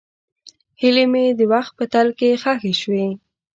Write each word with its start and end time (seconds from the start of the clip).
هیلې 0.81 1.05
مې 1.11 1.25
د 1.39 1.41
وخت 1.53 1.71
په 1.77 1.85
تل 1.93 2.07
کې 2.19 2.39
ښخې 2.41 2.73
شوې. 2.81 3.07